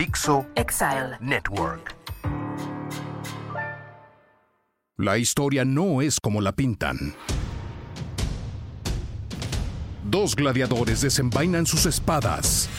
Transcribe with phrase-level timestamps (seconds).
[0.00, 1.94] Dixo Exile Network.
[4.96, 7.14] La historia no es como la pintan.
[10.02, 12.70] Dos gladiadores desenvainan sus espadas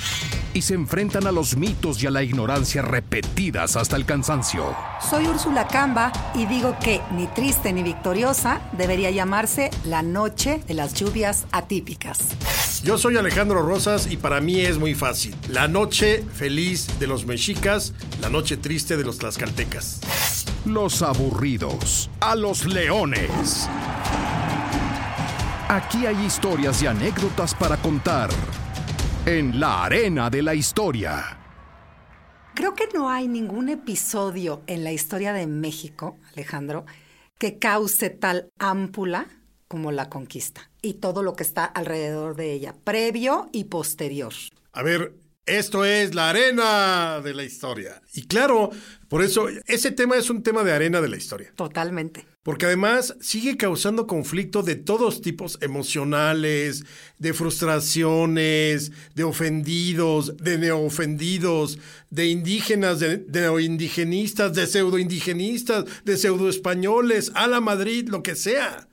[0.56, 4.76] y se enfrentan a los mitos y a la ignorancia repetidas hasta el cansancio.
[5.08, 10.74] Soy Úrsula Camba y digo que ni triste ni victoriosa debería llamarse la noche de
[10.74, 12.36] las lluvias atípicas.
[12.84, 15.36] Yo soy Alejandro Rosas y para mí es muy fácil.
[15.50, 20.02] La noche feliz de los mexicas, la noche triste de los tlaxcaltecas.
[20.66, 23.70] Los aburridos, a los leones.
[25.70, 28.32] Aquí hay historias y anécdotas para contar
[29.28, 31.38] en la arena de la historia.
[32.56, 36.86] Creo que no hay ningún episodio en la historia de México, Alejandro,
[37.38, 39.28] que cause tal ámpula
[39.72, 44.34] como la conquista y todo lo que está alrededor de ella, previo y posterior.
[44.74, 45.14] A ver,
[45.46, 48.02] esto es la arena de la historia.
[48.14, 48.70] Y claro,
[49.08, 51.54] por eso ese tema es un tema de arena de la historia.
[51.56, 52.26] Totalmente.
[52.44, 56.84] Porque además sigue causando conflicto de todos tipos emocionales,
[57.18, 67.48] de frustraciones, de ofendidos, de neoofendidos, de indígenas, de neoindigenistas, de pseudoindigenistas, de pseudoespañoles, a
[67.48, 68.90] la Madrid, lo que sea.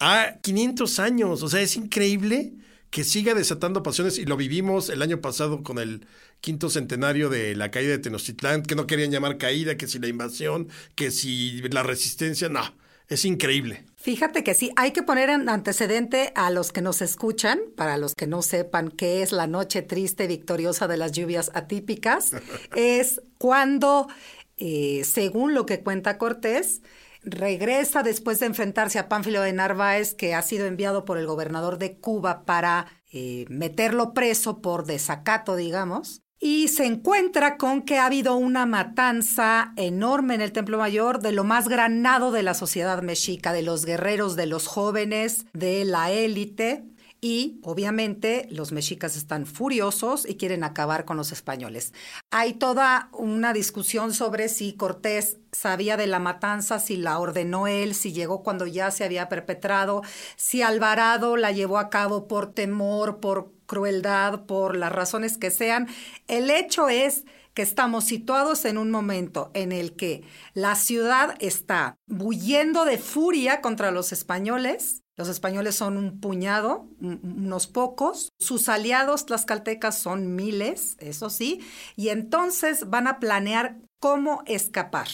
[0.00, 2.54] A 500 años, o sea, es increíble
[2.90, 6.06] que siga desatando pasiones y lo vivimos el año pasado con el
[6.40, 10.08] quinto centenario de la caída de Tenochtitlán, que no querían llamar caída, que si la
[10.08, 12.62] invasión, que si la resistencia, no,
[13.08, 13.84] es increíble.
[13.96, 18.14] Fíjate que sí, hay que poner en antecedente a los que nos escuchan, para los
[18.14, 22.30] que no sepan qué es la noche triste victoriosa de las lluvias atípicas,
[22.74, 24.08] es cuando,
[24.56, 26.80] eh, según lo que cuenta Cortés,
[27.22, 31.78] regresa después de enfrentarse a Pánfilo de Narváez, que ha sido enviado por el gobernador
[31.78, 36.22] de Cuba para eh, meterlo preso por desacato, digamos.
[36.42, 41.32] Y se encuentra con que ha habido una matanza enorme en el Templo Mayor de
[41.32, 46.10] lo más granado de la sociedad mexica, de los guerreros, de los jóvenes, de la
[46.10, 46.84] élite.
[47.20, 51.92] Y obviamente los mexicas están furiosos y quieren acabar con los españoles.
[52.30, 57.94] Hay toda una discusión sobre si Cortés sabía de la matanza, si la ordenó él,
[57.94, 60.02] si llegó cuando ya se había perpetrado,
[60.36, 65.88] si Alvarado la llevó a cabo por temor, por crueldad, por las razones que sean.
[66.26, 70.22] El hecho es que estamos situados en un momento en el que
[70.54, 77.66] la ciudad está bulliendo de furia contra los españoles los españoles son un puñado, unos
[77.66, 78.32] pocos.
[78.38, 81.60] Sus aliados tlaxcaltecas son miles, eso sí.
[81.94, 85.08] Y entonces van a planear cómo escapar.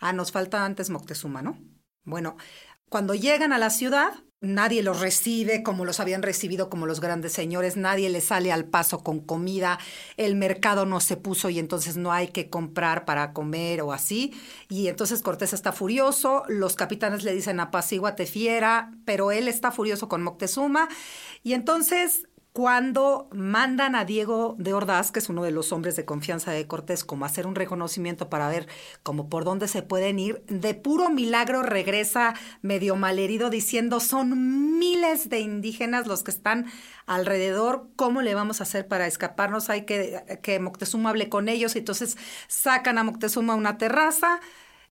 [0.00, 1.58] Ah, nos falta antes Moctezuma, ¿no?
[2.02, 2.38] Bueno,
[2.88, 7.32] cuando llegan a la ciudad, Nadie los recibe como los habían recibido como los grandes
[7.32, 9.78] señores, nadie les sale al paso con comida,
[10.16, 14.34] el mercado no se puso y entonces no hay que comprar para comer o así.
[14.68, 20.08] Y entonces Cortés está furioso, los capitanes le dicen apacíguate fiera, pero él está furioso
[20.08, 20.88] con Moctezuma.
[21.44, 26.04] Y entonces cuando mandan a Diego de Ordaz, que es uno de los hombres de
[26.04, 28.68] confianza de Cortés, como hacer un reconocimiento para ver
[29.02, 35.30] como por dónde se pueden ir, de puro milagro regresa medio malherido diciendo son miles
[35.30, 36.66] de indígenas los que están
[37.06, 39.70] alrededor, ¿cómo le vamos a hacer para escaparnos?
[39.70, 44.40] Hay que que Moctezuma hable con ellos, y entonces sacan a Moctezuma a una terraza,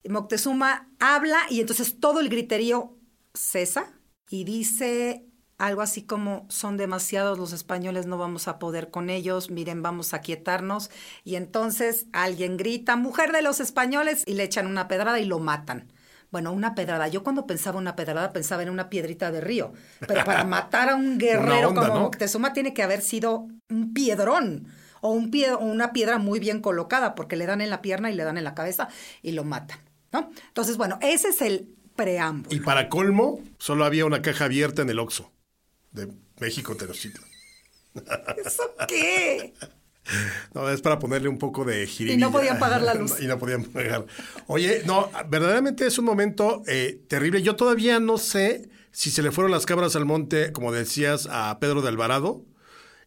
[0.09, 2.97] Moctezuma habla y entonces todo el griterío
[3.33, 3.93] cesa
[4.29, 5.30] y dice
[5.61, 10.15] algo así como son demasiados los españoles, no vamos a poder con ellos, miren, vamos
[10.15, 10.89] a quietarnos.
[11.23, 15.37] Y entonces alguien grita, mujer de los españoles, y le echan una pedrada y lo
[15.37, 15.93] matan.
[16.31, 17.07] Bueno, una pedrada.
[17.09, 19.73] Yo cuando pensaba una pedrada pensaba en una piedrita de río.
[19.99, 24.67] Pero para matar a un guerrero como Moctezuma tiene que haber sido un piedrón
[25.01, 28.09] o, un pie, o una piedra muy bien colocada porque le dan en la pierna
[28.09, 28.87] y le dan en la cabeza
[29.21, 29.77] y lo matan.
[30.11, 30.31] ¿no?
[30.47, 32.55] Entonces, bueno, ese es el preámbulo.
[32.55, 35.31] Y para colmo, solo había una caja abierta en el Oxxo
[35.91, 36.09] de
[36.39, 37.25] México Tenochtitlan.
[38.45, 39.53] ¿Eso qué?
[40.53, 42.15] No, es para ponerle un poco de jiribilla.
[42.15, 43.19] Y no podían pagar la luz.
[43.21, 44.05] y no podían pagar.
[44.47, 47.41] Oye, no, verdaderamente es un momento eh, terrible.
[47.41, 51.57] Yo todavía no sé si se le fueron las cabras al monte, como decías, a
[51.59, 52.45] Pedro de Alvarado.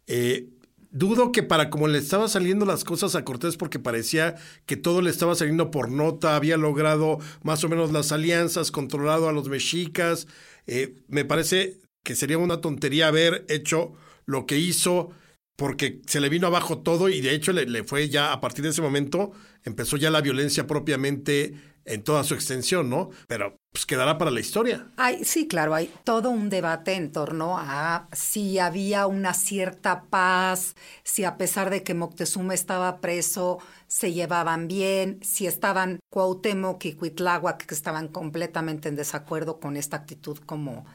[0.06, 0.48] Eh,
[0.90, 5.02] dudo que para como le estaban saliendo las cosas a Cortés, porque parecía que todo
[5.02, 9.48] le estaba saliendo por nota, había logrado más o menos las alianzas, controlado a los
[9.48, 10.26] mexicas.
[10.66, 13.94] Eh, me parece que sería una tontería haber hecho
[14.26, 15.10] lo que hizo
[15.56, 18.64] porque se le vino abajo todo y de hecho le, le fue ya a partir
[18.64, 19.32] de ese momento,
[19.64, 21.54] empezó ya la violencia propiamente
[21.84, 23.10] en toda su extensión, ¿no?
[23.28, 24.86] Pero pues quedará para la historia.
[24.96, 30.76] Hay, sí, claro, hay todo un debate en torno a si había una cierta paz,
[31.02, 36.94] si a pesar de que Moctezuma estaba preso, se llevaban bien, si estaban Cuauhtémoc y
[36.94, 40.86] Cuitláhuac, que estaban completamente en desacuerdo con esta actitud como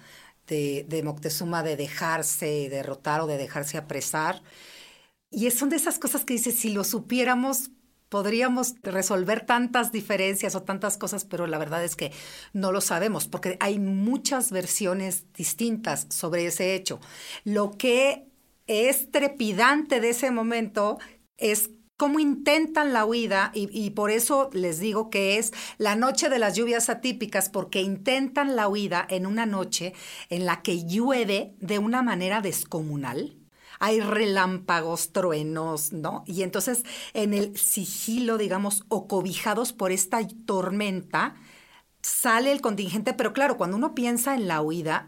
[0.50, 4.42] de, Moctezuma de dejarse derrotar o de dejarse apresar.
[5.32, 7.72] Y son de esas cosas que dices, si lo supiéramos,
[8.10, 12.12] podríamos resolver tantas diferencias o tantas cosas, pero la verdad es que
[12.54, 17.00] no lo sabemos, porque hay muchas versiones distintas sobre ese hecho.
[17.44, 18.26] Lo que
[18.66, 20.98] es trepidante de ese momento
[21.38, 21.70] es
[22.00, 26.56] cómo intentan la huida y, por eso les digo que es la noche de las
[26.56, 29.94] lluvias atípicas, porque intentan la huida en una noche
[30.30, 33.36] en la que llueve de una manera descomunal
[33.82, 36.24] hay relámpagos, truenos, ¿no?
[36.26, 41.36] Y entonces en el sigilo, digamos, o cobijados por esta tormenta,
[42.02, 45.08] sale el contingente, pero claro, cuando uno piensa en la huida,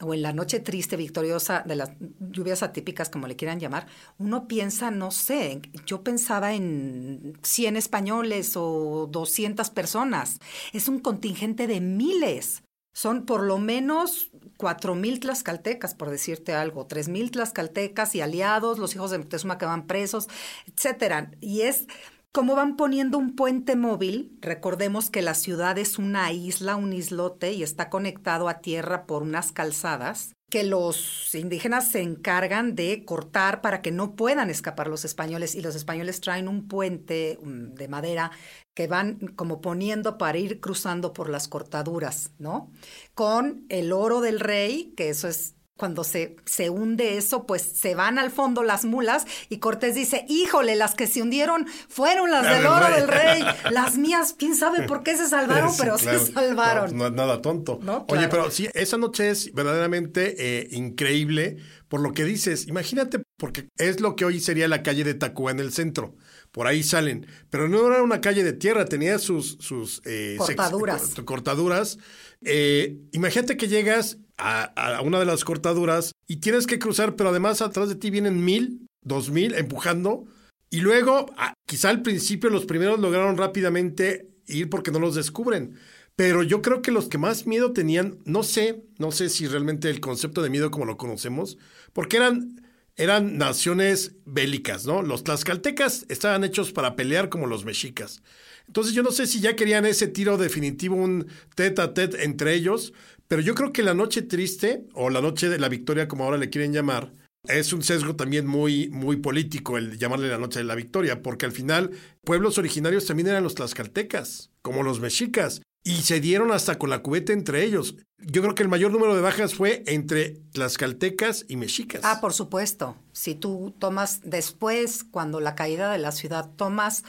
[0.00, 3.86] o en la noche triste, victoriosa, de las lluvias atípicas, como le quieran llamar,
[4.18, 10.38] uno piensa, no sé, yo pensaba en 100 españoles o 200 personas.
[10.72, 12.62] Es un contingente de miles.
[12.92, 18.78] Son por lo menos cuatro mil tlaxcaltecas, por decirte algo, tres mil tlaxcaltecas y aliados,
[18.78, 20.26] los hijos de Moctezuma que van presos,
[20.66, 21.30] etcétera.
[21.40, 21.86] Y es
[22.32, 24.38] como van poniendo un puente móvil.
[24.40, 29.22] Recordemos que la ciudad es una isla, un islote, y está conectado a tierra por
[29.22, 35.04] unas calzadas que los indígenas se encargan de cortar para que no puedan escapar los
[35.04, 38.32] españoles y los españoles traen un puente mm, de madera
[38.74, 42.72] que van como poniendo para ir cruzando por las cortaduras, ¿no?
[43.14, 47.94] Con el oro del rey, que eso es cuando se, se hunde eso, pues se
[47.94, 52.44] van al fondo las mulas y Cortés dice, híjole, las que se hundieron fueron las
[52.44, 56.94] del oro del rey, las mías, quién sabe por qué se salvaron, pero se salvaron.
[56.94, 57.80] No, es nada tonto.
[58.08, 61.56] Oye, pero sí, esa noche es verdaderamente eh, increíble
[61.88, 62.68] por lo que dices.
[62.68, 66.14] Imagínate, porque es lo que hoy sería la calle de Tacuba en el centro.
[66.52, 67.26] Por ahí salen.
[67.48, 71.14] Pero no era una calle de tierra, tenía sus, sus eh, cortaduras.
[71.24, 71.98] cortaduras.
[72.44, 77.62] Eh, imagínate que llegas a, una de las cortaduras y tienes que cruzar, pero además
[77.62, 80.26] atrás de ti vienen mil, dos mil empujando.
[80.68, 81.26] Y luego,
[81.66, 85.78] quizá al principio los primeros lograron rápidamente ir porque no los descubren.
[86.14, 89.88] Pero yo creo que los que más miedo tenían, no sé, no sé si realmente
[89.88, 91.56] el concepto de miedo como lo conocemos,
[91.94, 92.59] porque eran,
[93.00, 95.00] eran naciones bélicas, ¿no?
[95.00, 98.22] Los tlaxcaltecas estaban hechos para pelear como los mexicas.
[98.66, 102.54] Entonces yo no sé si ya querían ese tiro definitivo, un tete a tete entre
[102.54, 102.92] ellos,
[103.26, 106.36] pero yo creo que la noche triste, o la noche de la victoria, como ahora
[106.36, 107.14] le quieren llamar,
[107.48, 111.46] es un sesgo también muy, muy político el llamarle la noche de la victoria, porque
[111.46, 111.92] al final
[112.22, 117.02] pueblos originarios también eran los tlaxcaltecas, como los mexicas, y se dieron hasta con la
[117.02, 117.96] cubeta entre ellos.
[118.18, 122.02] Yo creo que el mayor número de bajas fue entre tlaxcaltecas y mexicas.
[122.04, 122.96] Ah, por supuesto.
[123.12, 127.02] Si tú tomas después, cuando la caída de la ciudad, tomas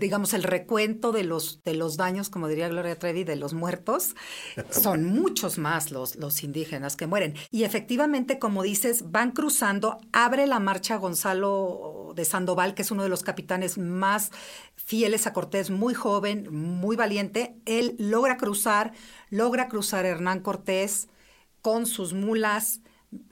[0.00, 4.14] digamos, el recuento de los, de los daños, como diría Gloria Trevi, de los muertos,
[4.70, 7.34] son muchos más los, los indígenas que mueren.
[7.50, 13.02] Y efectivamente, como dices, van cruzando, abre la marcha Gonzalo de Sandoval, que es uno
[13.02, 14.30] de los capitanes más
[14.76, 17.56] fieles a Cortés, muy joven, muy valiente.
[17.64, 18.92] Él logra cruzar,
[19.30, 21.08] logra cruzar Hernán Cortés
[21.60, 22.80] con sus mulas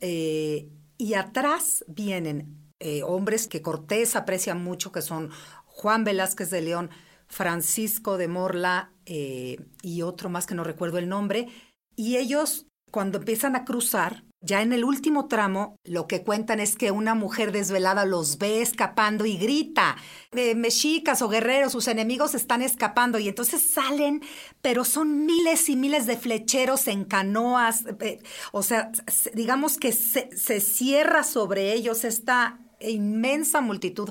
[0.01, 5.31] eh, y atrás vienen eh, hombres que Cortés aprecia mucho, que son
[5.81, 6.91] Juan Velázquez de León,
[7.27, 11.49] Francisco de Morla eh, y otro más que no recuerdo el nombre.
[11.97, 16.77] Y ellos, cuando empiezan a cruzar, ya en el último tramo, lo que cuentan es
[16.77, 19.97] que una mujer desvelada los ve escapando y grita,
[20.33, 24.23] eh, mexicas o guerreros, sus enemigos están escapando y entonces salen,
[24.61, 28.19] pero son miles y miles de flecheros en canoas, eh,
[28.53, 28.93] o sea,
[29.33, 34.11] digamos que se, se cierra sobre ellos esta inmensa multitud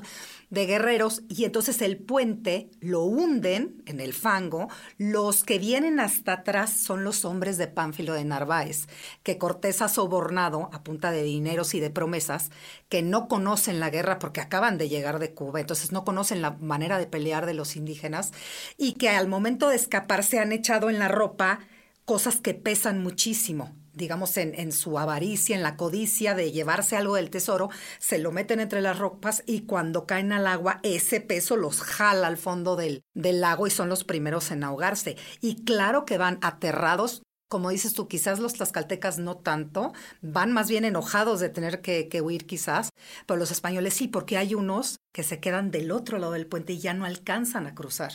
[0.50, 4.68] de guerreros y entonces el puente lo hunden en el fango.
[4.98, 8.86] Los que vienen hasta atrás son los hombres de Pánfilo de Narváez,
[9.22, 12.50] que Cortés ha sobornado a punta de dineros y de promesas,
[12.88, 16.52] que no conocen la guerra porque acaban de llegar de Cuba, entonces no conocen la
[16.52, 18.32] manera de pelear de los indígenas
[18.76, 21.60] y que al momento de escapar se han echado en la ropa
[22.04, 27.16] cosas que pesan muchísimo digamos, en, en, su avaricia, en la codicia de llevarse algo
[27.16, 31.56] del tesoro, se lo meten entre las ropas y cuando caen al agua, ese peso
[31.56, 35.16] los jala al fondo del, del lago y son los primeros en ahogarse.
[35.40, 39.92] Y claro que van aterrados como dices tú, quizás los tlaxcaltecas no tanto,
[40.22, 42.90] van más bien enojados de tener que, que, huir quizás,
[43.26, 46.74] pero los españoles sí, porque hay unos que se quedan del otro lado del puente
[46.74, 48.12] y ya no alcanzan a cruzar.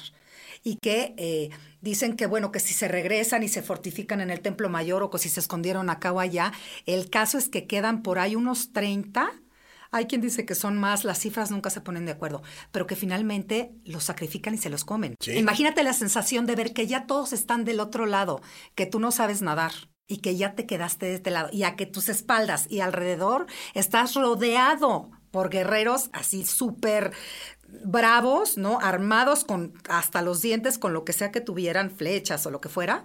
[0.65, 4.41] Y que eh, dicen que, bueno, que si se regresan y se fortifican en el
[4.41, 6.51] Templo Mayor o que si se escondieron acá o allá,
[6.85, 9.31] el caso es que quedan por ahí unos 30
[9.95, 12.43] hay quien dice que son más, las cifras nunca se ponen de acuerdo,
[12.73, 15.15] pero que finalmente los sacrifican y se los comen.
[15.25, 18.41] Imagínate la sensación de ver que ya todos están del otro lado,
[18.75, 19.71] que tú no sabes nadar
[20.05, 23.45] y que ya te quedaste de este lado y a que tus espaldas y alrededor
[23.73, 27.11] estás rodeado por guerreros así súper
[27.83, 28.79] bravos, ¿no?
[28.79, 32.69] Armados con hasta los dientes, con lo que sea que tuvieran, flechas o lo que
[32.69, 33.03] fuera,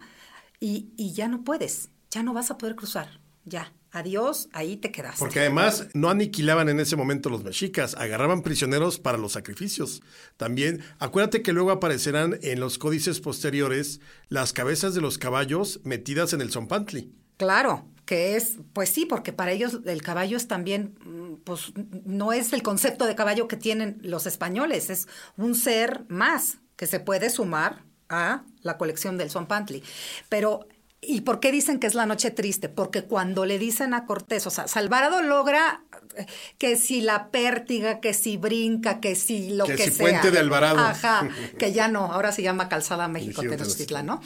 [0.61, 3.73] y, y ya no puedes, ya no vas a poder cruzar, ya.
[3.93, 5.19] Adiós, ahí te quedas.
[5.19, 10.01] Porque además no aniquilaban en ese momento los mexicas, agarraban prisioneros para los sacrificios.
[10.37, 16.33] También, acuérdate que luego aparecerán en los códices posteriores las cabezas de los caballos metidas
[16.33, 17.13] en el zompantli.
[17.37, 21.73] Claro, que es, pues sí, porque para ellos el caballo es también, mm, pues
[22.05, 26.89] no es el concepto de caballo que tienen los españoles, es un ser más que
[26.89, 29.85] se puede sumar a la colección del zompantli.
[30.29, 30.67] Pero
[31.03, 32.69] ¿Y por qué dicen que es la noche triste?
[32.69, 35.83] Porque cuando le dicen a Cortés, o sea, Salvarado logra
[36.15, 36.27] eh,
[36.59, 40.07] que si la pértiga, que si brinca, que si lo que, que si sea.
[40.07, 40.79] Puente de Alvarado.
[40.79, 41.27] Ajá,
[41.59, 44.21] que ya no, ahora se llama Calzada México Tenochtitlan, ¿no?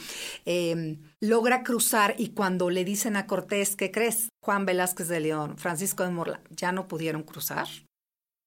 [0.45, 4.29] Eh, logra cruzar y cuando le dicen a Cortés, ¿qué crees?
[4.41, 7.67] Juan Velázquez de León, Francisco de Morla, ya no pudieron cruzar.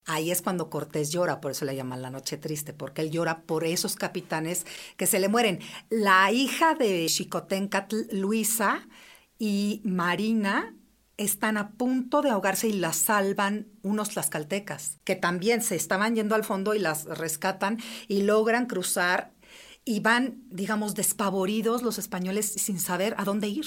[0.06, 3.42] Ahí es cuando Cortés llora, por eso le llaman la noche triste, porque él llora
[3.42, 4.64] por esos capitanes
[4.97, 5.61] que se le mueren.
[5.90, 8.88] La hija de Xicoténcatl, Luisa
[9.38, 10.75] y Marina,
[11.18, 16.37] están a punto de ahogarse y las salvan unos tlaxcaltecas, que también se estaban yendo
[16.37, 19.32] al fondo y las rescatan y logran cruzar
[19.88, 23.64] y van, digamos, despavoridos los españoles sin saber a dónde ir.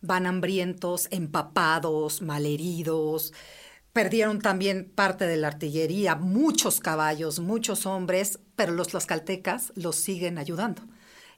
[0.00, 3.32] Van hambrientos, empapados, malheridos
[3.94, 10.36] Perdieron también parte de la artillería, muchos caballos, muchos hombres, pero los tlaxcaltecas los siguen
[10.36, 10.82] ayudando.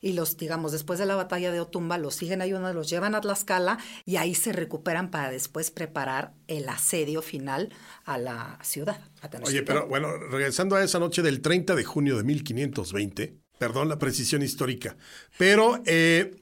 [0.00, 3.20] Y los, digamos, después de la batalla de Otumba, los siguen ayudando, los llevan a
[3.20, 7.74] Tlaxcala y ahí se recuperan para después preparar el asedio final
[8.06, 9.00] a la ciudad.
[9.44, 13.98] Oye, pero bueno, regresando a esa noche del 30 de junio de 1520, perdón la
[13.98, 14.96] precisión histórica,
[15.38, 16.36] pero eh,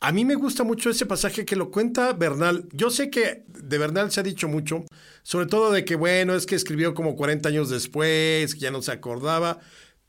[0.00, 2.68] a mí me gusta mucho ese pasaje que lo cuenta Bernal.
[2.72, 4.84] Yo sé que de Bernal se ha dicho mucho,
[5.22, 8.80] sobre todo de que, bueno, es que escribió como 40 años después, que ya no
[8.80, 9.58] se acordaba.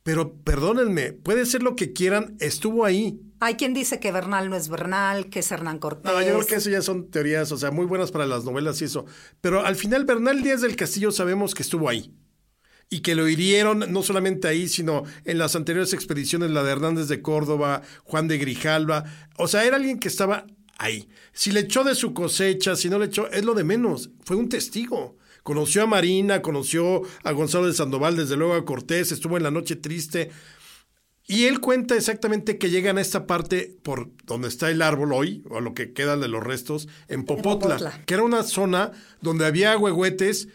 [0.03, 3.19] Pero perdónenme, puede ser lo que quieran, estuvo ahí.
[3.39, 6.11] Hay quien dice que Bernal no es Bernal, que es Hernán Cortés.
[6.11, 8.81] No, yo creo que eso ya son teorías, o sea, muy buenas para las novelas
[8.81, 9.05] y eso.
[9.41, 12.13] Pero al final, Bernal Díaz del Castillo sabemos que estuvo ahí
[12.89, 17.07] y que lo hirieron no solamente ahí, sino en las anteriores expediciones, la de Hernández
[17.07, 19.05] de Córdoba, Juan de Grijalva.
[19.37, 21.07] O sea, era alguien que estaba ahí.
[21.31, 24.09] Si le echó de su cosecha, si no le echó, es lo de menos.
[24.23, 25.17] Fue un testigo.
[25.43, 29.51] Conoció a Marina, conoció a Gonzalo de Sandoval, desde luego a Cortés, estuvo en la
[29.51, 30.31] noche triste.
[31.27, 35.43] Y él cuenta exactamente que llegan a esta parte por donde está el árbol hoy,
[35.49, 38.05] o lo que queda de los restos, en Popotla, Popotla.
[38.05, 38.91] que era una zona
[39.21, 40.47] donde había huehuetes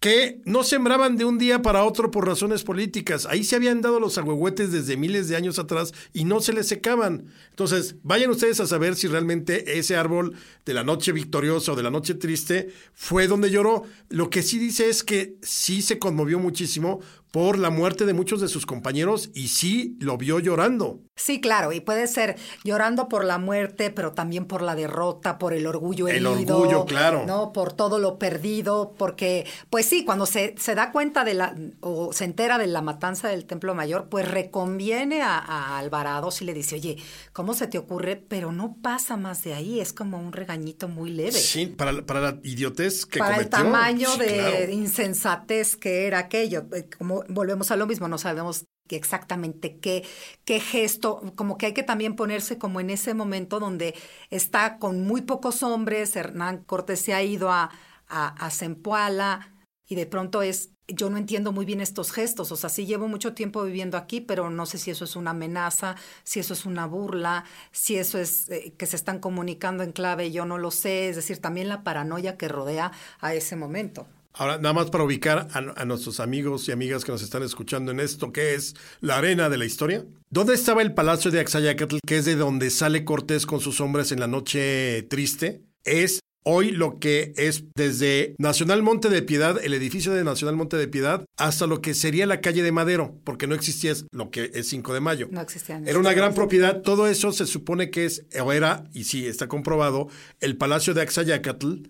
[0.00, 3.26] que no sembraban de un día para otro por razones políticas.
[3.26, 6.68] Ahí se habían dado los agüehuetes desde miles de años atrás y no se les
[6.68, 7.26] secaban.
[7.50, 11.82] Entonces, vayan ustedes a saber si realmente ese árbol de la noche victoriosa o de
[11.82, 13.82] la noche triste fue donde lloró.
[14.08, 18.40] Lo que sí dice es que sí se conmovió muchísimo por la muerte de muchos
[18.40, 21.00] de sus compañeros y sí lo vio llorando.
[21.16, 25.52] Sí, claro, y puede ser llorando por la muerte, pero también por la derrota, por
[25.52, 26.36] el orgullo herido.
[26.36, 27.24] El orgullo, claro.
[27.26, 27.52] ¿no?
[27.52, 32.12] Por todo lo perdido, porque, pues sí, cuando se, se da cuenta de la, o
[32.12, 36.54] se entera de la matanza del Templo Mayor, pues reconviene a, a Alvarado si le
[36.54, 36.96] dice, oye,
[37.34, 38.16] ¿cómo se te ocurre?
[38.16, 41.32] Pero no pasa más de ahí, es como un regañito muy leve.
[41.32, 43.50] Sí, para, para la idiotez que para cometió.
[43.50, 48.18] Para el tamaño de insensatez que era aquello, eh, como volvemos a lo mismo, no
[48.18, 50.04] sabemos exactamente qué,
[50.44, 53.94] qué gesto, como que hay que también ponerse como en ese momento donde
[54.30, 57.70] está con muy pocos hombres, Hernán Cortés se ha ido a,
[58.08, 59.54] a, a Zempoala
[59.86, 63.08] y de pronto es, yo no entiendo muy bien estos gestos, o sea, sí llevo
[63.08, 66.64] mucho tiempo viviendo aquí, pero no sé si eso es una amenaza, si eso es
[66.66, 70.70] una burla, si eso es eh, que se están comunicando en clave, yo no lo
[70.70, 74.06] sé, es decir, también la paranoia que rodea a ese momento.
[74.32, 77.90] Ahora, nada más para ubicar a, a, nuestros amigos y amigas que nos están escuchando
[77.90, 80.04] en esto, que es la arena de la historia.
[80.30, 84.12] ¿Dónde estaba el palacio de Axayacatl, que es de donde sale Cortés con sus hombres
[84.12, 85.62] en la noche triste?
[85.84, 90.76] Es hoy lo que es desde Nacional Monte de Piedad, el edificio de Nacional Monte
[90.76, 94.50] de Piedad, hasta lo que sería la calle de Madero, porque no existía lo que
[94.54, 95.28] es 5 de mayo.
[95.30, 95.86] No existían.
[95.86, 99.48] Era una gran propiedad, todo eso se supone que es, o era, y sí, está
[99.48, 100.08] comprobado,
[100.40, 101.82] el Palacio de Axayacatl,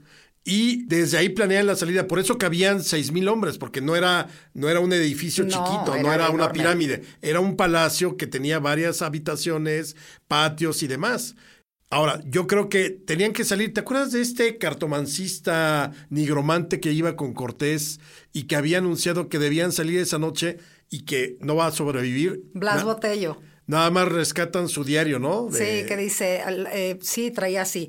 [0.44, 2.06] y desde ahí planean la salida.
[2.06, 5.94] Por eso cabían seis mil hombres, porque no era, no era un edificio No, chiquito,
[5.94, 6.52] era no era una enorme.
[6.58, 7.02] pirámide.
[7.22, 9.96] Era un palacio que tenía varias habitaciones,
[10.28, 11.36] patios y demás.
[11.92, 13.74] Ahora, yo creo que tenían que salir.
[13.74, 17.98] ¿Te acuerdas de este cartomancista nigromante que iba con Cortés
[18.32, 22.44] y que había anunciado que debían salir esa noche y que no va a sobrevivir?
[22.54, 23.40] Blas Na- Botello.
[23.66, 25.46] Nada más rescatan su diario, ¿no?
[25.48, 26.42] De- Sí, que dice,
[26.72, 27.88] eh, sí, traía así,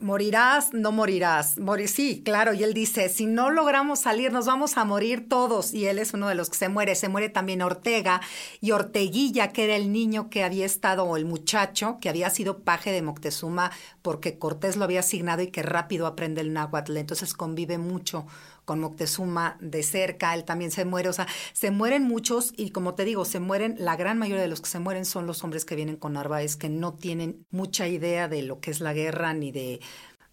[0.00, 1.58] morirás, no morirás.
[1.58, 5.74] Morir, sí, claro, y él dice, si no logramos salir, nos vamos a morir todos.
[5.74, 6.94] Y él es uno de los que se muere.
[6.94, 8.20] Se muere también Ortega
[8.60, 12.58] y Orteguilla, que era el niño que había estado, o el muchacho, que había sido
[12.60, 13.70] paje de Moctezuma
[14.02, 16.96] porque Cortés lo había asignado y que rápido aprende el náhuatl.
[16.96, 18.26] Entonces convive mucho
[18.68, 22.94] con Moctezuma de cerca, él también se muere, o sea, se mueren muchos y como
[22.94, 25.64] te digo, se mueren, la gran mayoría de los que se mueren son los hombres
[25.64, 29.32] que vienen con Narváez, que no tienen mucha idea de lo que es la guerra
[29.32, 29.80] ni de,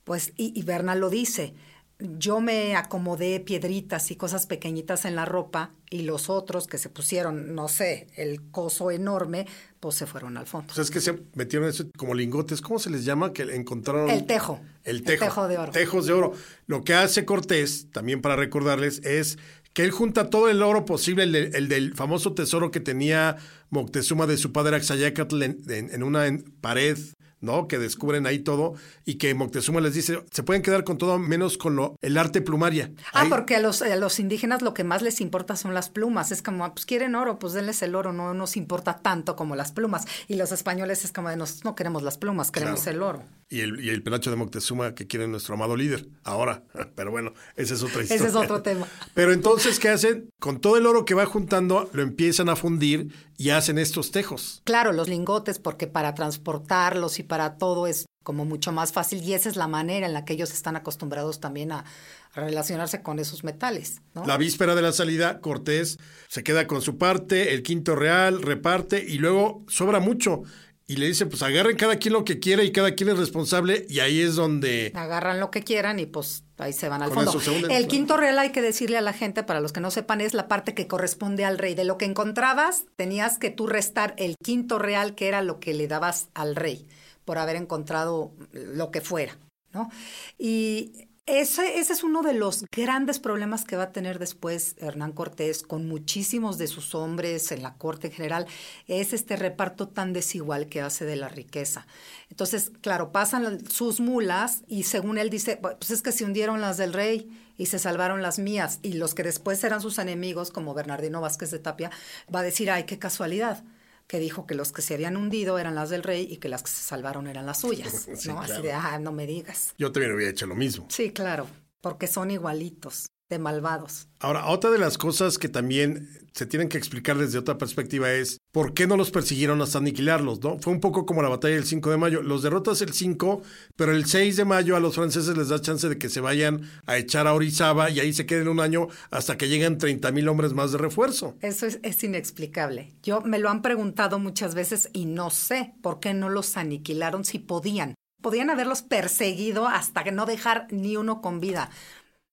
[0.04, 1.54] pues, y, y lo dice,
[2.00, 6.90] yo me acomodé piedritas y cosas pequeñitas en la ropa y los otros que se
[6.90, 9.48] pusieron, no sé, el coso enorme,
[9.80, 10.68] pues se fueron al fondo.
[10.68, 13.32] Pues es que se metieron eso como lingotes, ¿cómo se les llama?
[13.32, 14.10] Que encontraron.
[14.10, 14.60] El tejo.
[14.84, 15.24] El El tejo.
[15.26, 15.72] tejo de oro.
[15.72, 16.34] Tejos de oro.
[16.68, 19.38] Lo que hace Cortés, también para recordarles, es
[19.74, 23.38] que él junta todo el oro posible, el, de- el del famoso tesoro que tenía
[23.70, 26.98] Moctezuma de su padre Axayacatl en, en- en una en- pared.
[27.46, 27.68] ¿No?
[27.68, 28.74] Que descubren ahí todo
[29.06, 32.42] y que Moctezuma les dice, se pueden quedar con todo menos con lo, el arte
[32.42, 32.92] plumaria.
[33.14, 35.90] Ah, Ahí- porque a los, a los indígenas lo que más les importa son las
[35.90, 36.32] plumas.
[36.32, 39.72] Es como, pues quieren oro, pues denles el oro, no nos importa tanto como las
[39.72, 40.06] plumas.
[40.28, 42.98] Y los españoles es como de, nos, no queremos las plumas, queremos Claro.
[42.98, 43.24] el oro.
[43.48, 46.64] Y el, y el penacho de Moctezuma que quiere nuestro amado líder, ahora.
[46.96, 48.16] Pero bueno, esa es otra historia.
[48.16, 48.88] Ese es otro tema.
[49.14, 50.30] Pero entonces, ¿qué hacen?
[50.40, 54.62] Con todo el oro que va juntando, lo empiezan a fundir y hacen estos tejos.
[54.64, 59.34] Claro, los lingotes, porque para transportarlos y para todo es como mucho más fácil y
[59.34, 61.86] esa es la manera en la que ellos están acostumbrados también a,
[62.34, 64.02] a relacionarse con esos metales.
[64.16, 64.26] ¿no?
[64.26, 69.04] La víspera de la salida, Cortés se queda con su parte, el quinto real reparte
[69.08, 70.42] y luego sobra mucho.
[70.88, 73.88] Y le dice, pues agarren cada quien lo que quiere y cada quien es responsable
[73.90, 74.92] y ahí es donde...
[74.94, 77.40] agarran lo que quieran y pues ahí se van al Con fondo.
[77.40, 77.88] hunden, el claro.
[77.88, 80.48] quinto real hay que decirle a la gente, para los que no sepan, es la
[80.48, 81.74] parte que corresponde al rey.
[81.74, 85.74] De lo que encontrabas, tenías que tú restar el quinto real, que era lo que
[85.74, 86.88] le dabas al rey,
[87.26, 89.38] por haber encontrado lo que fuera,
[89.74, 89.90] ¿no?
[90.38, 95.12] Y ese, ese es uno de los grandes problemas que va a tener después Hernán
[95.12, 98.46] Cortés con muchísimos de sus hombres en la corte en general,
[98.88, 101.88] es este reparto tan desigual que hace de la riqueza.
[102.30, 106.78] Entonces, claro, pasan sus mulas y según él dice, pues es que se hundieron las
[106.78, 110.76] del rey y se salvaron las mías y los que después eran sus enemigos, como
[110.76, 111.90] Bernardino Vázquez de Tapia,
[112.34, 113.64] va a decir, ay, qué casualidad
[114.08, 116.64] que dijo que los que se habían hundido eran las del rey y que las
[116.64, 118.40] que se salvaron eran las suyas, Sí, ¿no?
[118.40, 119.74] Así de, ah, no me digas.
[119.78, 120.88] Yo también hubiera hecho lo mismo.
[120.90, 121.48] Sí, claro,
[121.82, 124.08] porque son igualitos, de malvados.
[124.20, 128.40] Ahora, otra de las cosas que también se tienen que explicar desde otra perspectiva es
[128.52, 130.60] por qué no los persiguieron hasta aniquilarlos, ¿no?
[130.60, 132.22] Fue un poco como la batalla del 5 de mayo.
[132.22, 133.42] Los derrotas el 5,
[133.76, 136.70] pero el 6 de mayo a los franceses les da chance de que se vayan
[136.86, 140.28] a echar a Orizaba y ahí se queden un año hasta que lleguen 30 mil
[140.28, 141.36] hombres más de refuerzo.
[141.42, 142.94] Eso es, es inexplicable.
[143.02, 147.26] Yo me lo han preguntado muchas veces y no sé por qué no los aniquilaron
[147.26, 147.96] si podían.
[148.22, 151.70] Podían haberlos perseguido hasta que no dejar ni uno con vida.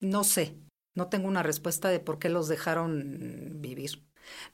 [0.00, 0.56] No sé,
[0.94, 4.02] no tengo una respuesta de por qué los dejaron vivir.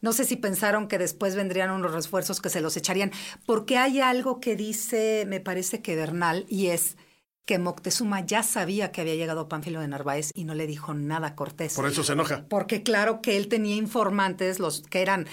[0.01, 3.12] No sé si pensaron que después vendrían unos refuerzos que se los echarían,
[3.46, 6.96] porque hay algo que dice, me parece que Bernal, y es
[7.48, 11.28] que Moctezuma ya sabía que había llegado Pánfilo de Narváez y no le dijo nada
[11.28, 11.72] a Cortés.
[11.72, 12.44] Por eso se enoja.
[12.46, 15.26] Porque claro que él tenía informantes, los que eran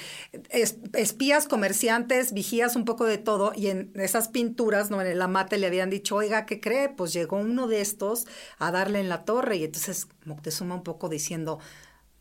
[0.49, 5.01] es- espías, comerciantes, vigías, un poco de todo, y en esas pinturas, ¿no?
[5.01, 6.87] En el amate le habían dicho, oiga, ¿qué cree?
[6.87, 8.27] Pues llegó uno de estos
[8.59, 11.59] a darle en la torre, y entonces Moctezuma un poco diciendo,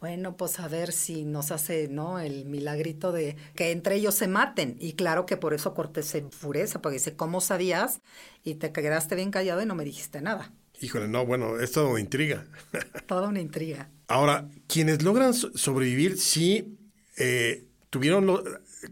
[0.05, 2.19] bueno, pues a ver si nos hace, ¿no?
[2.21, 4.77] El milagrito de que entre ellos se maten.
[4.79, 8.03] Y claro que por eso Cortés se enfurece, porque dice, ¿cómo sabías?
[8.43, 10.53] Y te quedaste bien callado y no me dijiste nada.
[10.79, 12.45] Híjole, no, bueno, es todo una intriga.
[13.07, 13.88] Toda una intriga.
[14.07, 16.77] Ahora, quienes logran so- sobrevivir sí
[17.17, 18.45] eh, tuvieron, lo-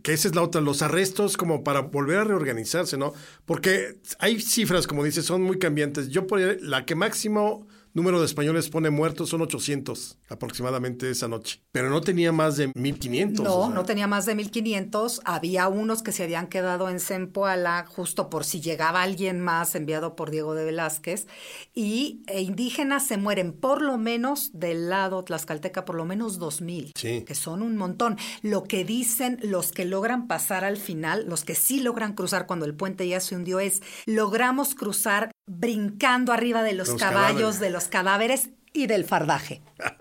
[0.03, 3.13] que esa es la otra, los arrestos como para volver a reorganizarse, ¿no?
[3.45, 6.09] Porque hay cifras, como dices, son muy cambiantes.
[6.09, 11.61] Yo por la que máximo número de españoles pone muertos son 800 aproximadamente esa noche.
[11.73, 13.45] Pero no tenía más de 1500.
[13.45, 13.75] No, o sea.
[13.75, 15.21] no tenía más de 1500.
[15.25, 20.17] Había unos que se habían quedado en Zempoala justo por si llegaba alguien más enviado
[20.17, 21.27] por Diego de Velázquez.
[21.75, 26.93] Y e indígenas se mueren por lo menos del lado tlaxcalteca, por lo menos 2000,
[26.97, 27.23] Sí.
[27.27, 28.17] que son un montón.
[28.43, 32.65] Lo que dicen los que logran pasar al final, los que sí logran cruzar cuando
[32.67, 37.61] el puente ya se hundió, es logramos cruzar brincando arriba de los, Los caballos, cadáveres.
[37.61, 39.61] de los cadáveres y del fardaje.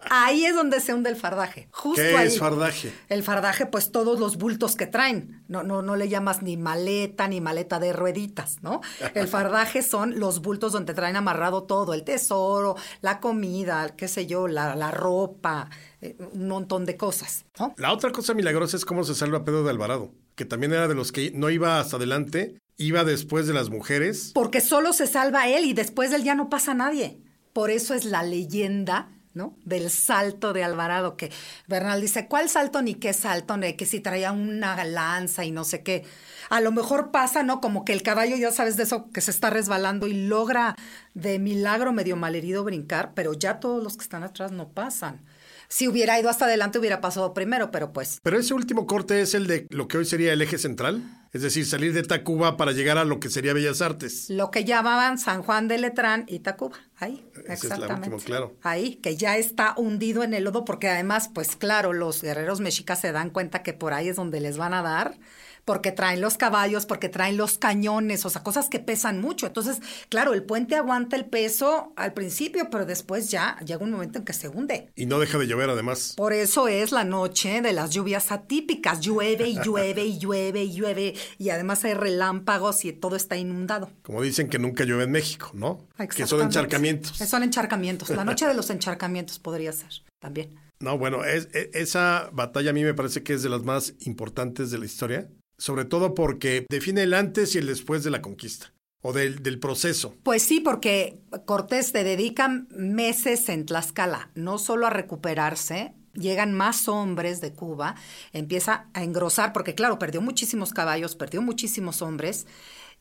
[0.09, 1.67] Ahí es donde se hunde el fardaje.
[1.71, 2.27] Justo ¿Qué ahí.
[2.27, 2.93] es fardaje?
[3.09, 5.43] El fardaje, pues todos los bultos que traen.
[5.49, 8.79] No, no, no le llamas ni maleta ni maleta de rueditas, ¿no?
[9.13, 14.25] El fardaje son los bultos donde traen amarrado todo, el tesoro, la comida, qué sé
[14.25, 17.73] yo, la, la ropa, eh, un montón de cosas, ¿no?
[17.77, 20.95] La otra cosa milagrosa es cómo se salva Pedro de Alvarado, que también era de
[20.95, 24.31] los que no iba hasta adelante, iba después de las mujeres.
[24.33, 27.21] Porque solo se salva él y después de él ya no pasa nadie.
[27.53, 29.57] Por eso es la leyenda, ¿no?
[29.65, 31.31] Del salto de Alvarado, que
[31.67, 33.57] Bernal dice, ¿cuál salto ni qué salto?
[33.57, 36.03] Ni que si traía una lanza y no sé qué.
[36.49, 37.61] A lo mejor pasa, ¿no?
[37.61, 40.75] Como que el caballo, ya sabes de eso, que se está resbalando y logra
[41.13, 45.21] de milagro medio malherido brincar, pero ya todos los que están atrás no pasan.
[45.67, 49.33] Si hubiera ido hasta adelante hubiera pasado primero, pero pues Pero ese último corte es
[49.33, 51.01] el de lo que hoy sería el eje central,
[51.33, 54.29] es decir, salir de Tacuba para llegar a lo que sería Bellas Artes.
[54.29, 58.09] Lo que llamaban San Juan de Letrán y Tacuba, ahí, Esa es la exactamente.
[58.09, 58.55] última, claro.
[58.63, 63.01] Ahí, que ya está hundido en el lodo, porque además, pues claro, los guerreros mexicas
[63.01, 65.17] se dan cuenta que por ahí es donde les van a dar,
[65.65, 69.45] porque traen los caballos, porque traen los cañones, o sea, cosas que pesan mucho.
[69.45, 74.17] Entonces, claro, el puente aguanta el peso al principio, pero después ya llega un momento
[74.17, 74.89] en que se hunde.
[74.95, 76.13] Y no deja de llover además.
[76.17, 79.01] Por eso es la noche de las lluvias atípicas.
[79.01, 81.13] Llueve y llueve y llueve y llueve.
[81.37, 83.91] Y además hay relámpagos y todo está inundado.
[84.01, 85.85] Como dicen que nunca llueve en México, ¿no?
[85.97, 86.51] Que son Exactamente.
[86.91, 87.29] Encharcamientos.
[87.29, 88.09] Son encharcamientos.
[88.11, 90.55] La noche de los encharcamientos podría ser también.
[90.79, 93.93] No, bueno, es, e- esa batalla a mí me parece que es de las más
[94.01, 98.21] importantes de la historia, sobre todo porque define el antes y el después de la
[98.21, 98.73] conquista,
[99.03, 100.15] o del, del proceso.
[100.23, 106.87] Pues sí, porque Cortés te dedica meses en Tlaxcala, no solo a recuperarse, llegan más
[106.87, 107.95] hombres de Cuba,
[108.33, 112.47] empieza a engrosar, porque claro, perdió muchísimos caballos, perdió muchísimos hombres,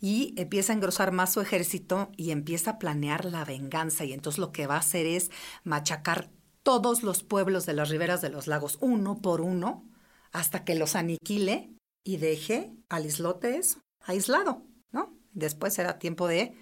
[0.01, 4.05] y empieza a engrosar más su ejército y empieza a planear la venganza.
[4.05, 5.31] Y entonces lo que va a hacer es
[5.63, 6.31] machacar
[6.63, 9.87] todos los pueblos de las riberas de los lagos, uno por uno,
[10.33, 11.71] hasta que los aniquile
[12.05, 13.61] y deje al islote
[14.01, 15.17] aislado, ¿no?
[15.33, 16.55] Después será tiempo de,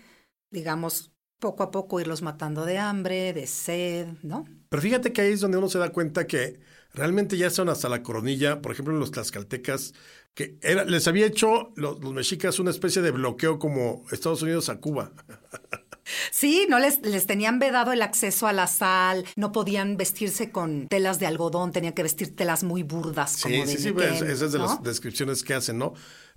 [0.51, 4.45] digamos, poco a poco irlos matando de hambre, de sed, ¿no?
[4.69, 6.61] Pero fíjate que ahí es donde uno se da cuenta que
[6.95, 9.95] realmente ya son hasta la coronilla, por ejemplo, los tlaxcaltecas,
[10.35, 14.69] que era, les había hecho los, los mexicas una especie de bloqueo como Estados Unidos
[14.69, 15.13] a Cuba.
[16.31, 20.89] Sí, no les, les tenían vedado el acceso a la sal, no podían vestirse con
[20.89, 23.43] telas de algodón, tenían que vestir telas muy burdas.
[23.43, 24.67] Como Sí, de sí, sí, pues, esa es de ¿no?
[24.67, 25.95] las descripciones que hacen, ¿no?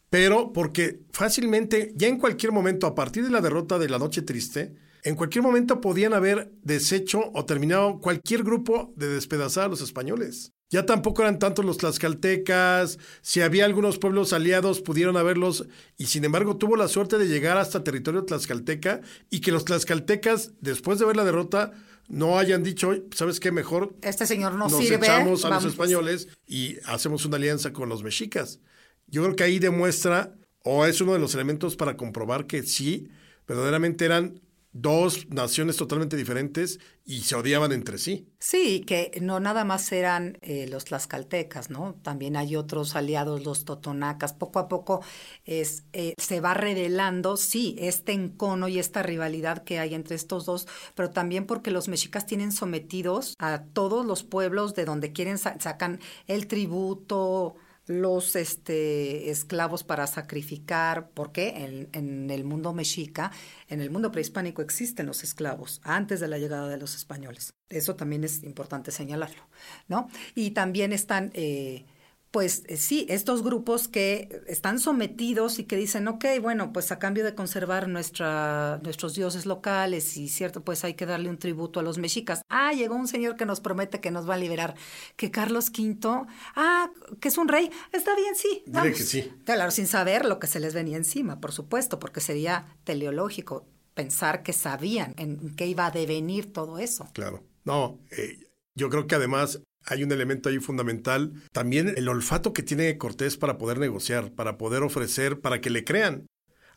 [0.10, 4.22] Pero porque fácilmente, ya en cualquier momento, a partir de la derrota de la Noche
[4.24, 9.82] Triste, en cualquier momento podían haber deshecho o terminado cualquier grupo de despedazar a los
[9.82, 10.54] españoles.
[10.70, 16.24] Ya tampoco eran tantos los tlaxcaltecas, si había algunos pueblos aliados pudieron haberlos, y sin
[16.24, 21.06] embargo tuvo la suerte de llegar hasta territorio tlaxcalteca y que los tlaxcaltecas, después de
[21.06, 21.74] ver la derrota,
[22.08, 23.52] no hayan dicho, ¿sabes qué?
[23.52, 24.96] Mejor Este señor no nos sirve.
[25.06, 25.64] echamos a vamos.
[25.66, 28.60] los españoles y hacemos una alianza con los mexicas.
[29.08, 33.10] Yo creo que ahí demuestra, o es uno de los elementos para comprobar que sí,
[33.46, 34.40] verdaderamente eran
[34.74, 38.30] dos naciones totalmente diferentes y se odiaban entre sí.
[38.40, 41.96] Sí, que no nada más eran eh, los tlaxcaltecas, ¿no?
[42.04, 44.34] También hay otros aliados, los totonacas.
[44.34, 45.04] Poco a poco
[45.44, 50.46] es, eh, se va revelando, sí, este encono y esta rivalidad que hay entre estos
[50.46, 55.38] dos, pero también porque los mexicas tienen sometidos a todos los pueblos de donde quieren,
[55.38, 57.56] sa- sacan el tributo,
[57.92, 63.32] los este, esclavos para sacrificar, porque en, el mundo mexica,
[63.68, 67.54] en el mundo prehispánico existen los esclavos antes de la llegada de los españoles.
[67.70, 69.44] Eso también es importante señalarlo,
[69.88, 70.10] ¿no?
[70.36, 71.86] Y también están, eh,
[72.32, 76.98] pues eh, sí, estos grupos que están sometidos y que dicen, ok, bueno, pues a
[76.98, 81.82] cambio de conservar nuestra, nuestros dioses locales y cierto, pues hay que darle un tributo
[81.82, 82.42] a los mexicas.
[82.48, 84.76] Ah, llegó un señor que nos promete que nos va a liberar,
[85.18, 86.90] que Carlos V, ah,
[87.20, 88.64] que es un rey, está bien, sí.
[88.66, 89.30] Dile que sí.
[89.44, 94.42] Claro, sin saber lo que se les venía encima, por supuesto, porque sería teleológico pensar
[94.42, 97.10] que sabían en qué iba a devenir todo eso.
[97.12, 97.44] Claro.
[97.66, 98.40] No, eh,
[98.74, 103.38] yo creo que además hay un elemento ahí fundamental, también el olfato que tiene Cortés
[103.38, 106.28] para poder negociar, para poder ofrecer, para que le crean.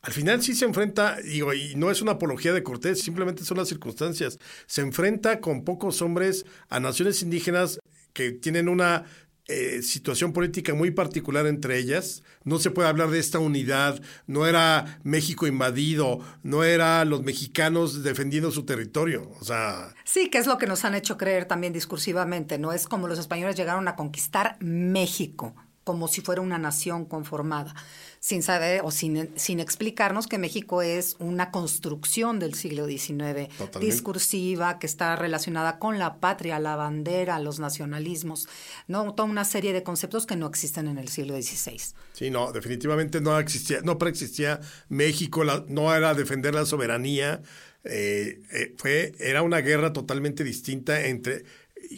[0.03, 1.43] al final sí se enfrenta, y
[1.77, 4.39] no es una apología de Cortés, simplemente son las circunstancias.
[4.67, 7.79] Se enfrenta con pocos hombres a naciones indígenas
[8.13, 9.05] que tienen una
[9.47, 12.23] eh, situación política muy particular entre ellas.
[12.45, 14.01] No se puede hablar de esta unidad.
[14.27, 19.31] No era México invadido, no era los mexicanos defendiendo su territorio.
[19.41, 19.95] O sea.
[20.05, 22.59] Sí, que es lo que nos han hecho creer también discursivamente.
[22.59, 25.55] No es como los españoles llegaron a conquistar México
[25.85, 27.75] como si fuera una nación conformada,
[28.19, 34.79] sin saber o sin, sin explicarnos que México es una construcción del siglo XIX, discursiva,
[34.79, 38.49] que está relacionada con la patria, la bandera, los nacionalismos,
[38.89, 39.15] ¿no?
[39.15, 41.81] toda una serie de conceptos que no existen en el siglo XVI.
[42.15, 47.43] Sí, no, definitivamente no existía, no preexistía México, no era defender la soberanía,
[47.85, 51.45] eh, eh, fue, era una guerra totalmente distinta entre,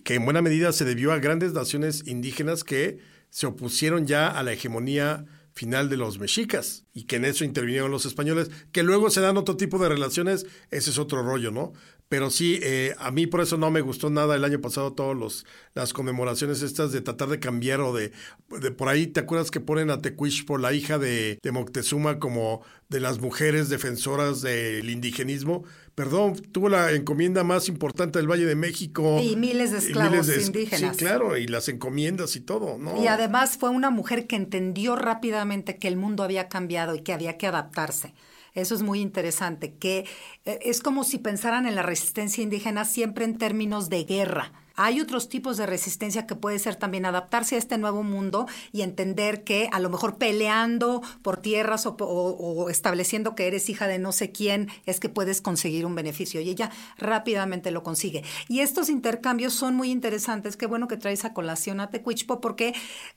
[0.02, 2.98] que en buena medida se debió a grandes naciones indígenas que
[3.30, 7.90] se opusieron ya a la hegemonía final de los mexicas y que en eso intervinieron
[7.90, 11.72] los españoles, que luego se dan otro tipo de relaciones, ese es otro rollo, ¿no?
[12.08, 15.44] Pero sí, eh, a mí por eso no me gustó nada el año pasado todas
[15.74, 18.12] las conmemoraciones estas de tratar de cambiar o de,
[18.60, 22.18] de por ahí, ¿te acuerdas que ponen a Tecuish por la hija de, de Moctezuma
[22.20, 25.64] como de las mujeres defensoras del indigenismo?
[25.96, 29.18] Perdón, tuvo la encomienda más importante del Valle de México.
[29.18, 30.94] Y miles de esclavos indígenas.
[30.94, 33.02] Sí, claro, y las encomiendas y todo, ¿no?
[33.02, 37.14] Y además fue una mujer que entendió rápidamente que el mundo había cambiado y que
[37.14, 38.12] había que adaptarse.
[38.52, 40.04] Eso es muy interesante, que
[40.44, 45.00] eh, es como si pensaran en la resistencia indígena siempre en términos de guerra hay
[45.00, 49.42] otros tipos de resistencia que puede ser también adaptarse a este nuevo mundo y entender
[49.42, 54.32] que a lo mejor peleando por tierras o, estableciendo que eres hija de no sé
[54.32, 56.40] quién es que puedes conseguir un beneficio.
[56.40, 58.22] Y ella rápidamente lo consigue.
[58.48, 60.56] Y estos intercambios son muy interesantes.
[60.56, 62.74] Qué bueno que traes a colación a Tecuichpo porque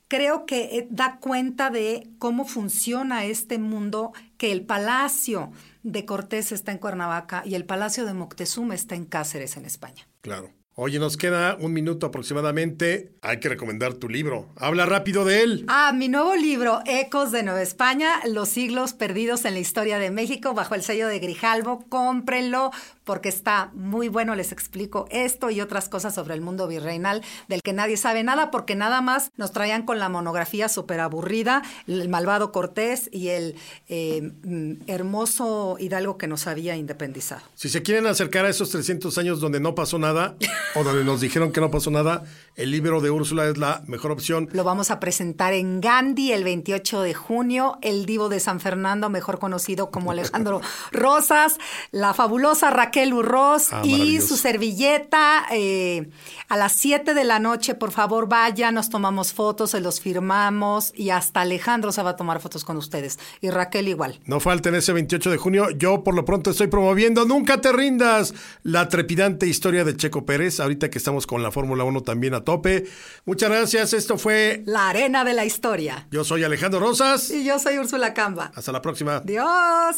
[0.08, 5.52] creo que eh, da cuenta de cómo funciona este mundo que el palacio
[5.84, 10.08] de Cortés está en Cuernavaca y el palacio de Moctezuma está en Cáceres, en España.
[10.22, 10.59] Claro.
[10.82, 13.12] Oye, nos queda un minuto aproximadamente.
[13.22, 14.48] Hay que recomendar tu libro.
[14.56, 15.66] Habla rápido de él.
[15.68, 20.10] Ah, mi nuevo libro, Ecos de Nueva España, los siglos perdidos en la historia de
[20.10, 21.84] México, bajo el sello de Grijalvo.
[21.90, 22.72] Cómprenlo
[23.04, 24.36] porque está muy bueno.
[24.36, 28.50] Les explico esto y otras cosas sobre el mundo virreinal del que nadie sabe nada,
[28.50, 33.56] porque nada más nos traían con la monografía súper aburrida, el malvado Cortés y el
[33.90, 37.42] eh, mm, hermoso Hidalgo que nos había independizado.
[37.56, 40.38] Si se quieren acercar a esos 300 años donde no pasó nada,
[40.76, 42.24] o donde nos dijeron que no pasó nada,
[42.56, 44.50] el libro de Úrsula es la mejor opción.
[44.52, 49.10] Lo vamos a presentar en Gandhi el 28 de junio, el divo de San Fernando,
[49.10, 51.58] mejor conocido como Alejandro Rosas,
[51.92, 55.46] la fabulosa Raquel Urroz ah, y su servilleta.
[55.52, 56.10] Eh,
[56.48, 60.92] a las 7 de la noche, por favor, vaya, nos tomamos fotos, se los firmamos
[60.96, 63.20] y hasta Alejandro se va a tomar fotos con ustedes.
[63.42, 64.20] Y Raquel igual.
[64.26, 65.70] No falten ese 28 de junio.
[65.72, 70.59] Yo por lo pronto estoy promoviendo Nunca te rindas, la trepidante historia de Checo Pérez
[70.60, 72.86] ahorita que estamos con la Fórmula 1 también a tope.
[73.26, 76.08] Muchas gracias, esto fue La Arena de la Historia.
[76.12, 77.30] Yo soy Alejandro Rosas.
[77.32, 78.52] Y yo soy Úrsula Camba.
[78.56, 79.18] Hasta la próxima.
[79.18, 79.98] Adiós.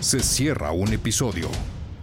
[0.00, 1.48] Se cierra un episodio,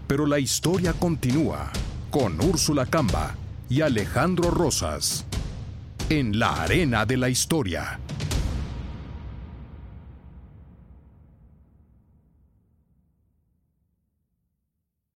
[0.08, 1.72] pero la historia continúa
[2.10, 3.36] con Úrsula Camba
[3.70, 5.26] y Alejandro Rosas
[6.10, 8.00] en La Arena de la Historia.